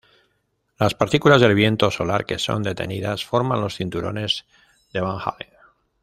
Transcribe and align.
Las 0.79 0.95
partículas 0.95 1.41
del 1.41 1.53
viento 1.53 1.91
solar 1.91 2.25
que 2.25 2.39
son 2.39 2.63
detenidas 2.63 3.23
forman 3.23 3.61
los 3.61 3.75
cinturones 3.75 4.45
de 4.91 4.99
Van 4.99 5.19
Allen. 5.23 5.51